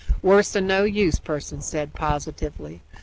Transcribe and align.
"Worse 0.23 0.49
than 0.51 0.65
no 0.65 0.83
use," 0.83 1.19
Pearson 1.19 1.61
said 1.61 1.93
positively. 1.93 2.81